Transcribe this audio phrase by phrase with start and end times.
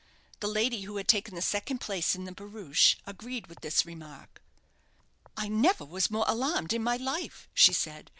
[0.39, 4.41] The lady who had taken the second place in the barouche agreed with this remark.
[5.37, 8.09] "I never was more alarmed in my life," she said.